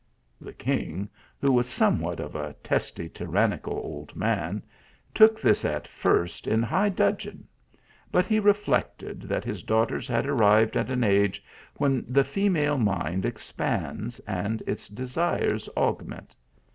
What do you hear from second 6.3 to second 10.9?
in high dudgeon; but he reflected that his daughters had arrived at